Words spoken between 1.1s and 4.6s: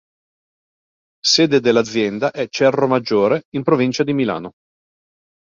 Sede dell'Azienda è Cerro Maggiore in provincia di Milano.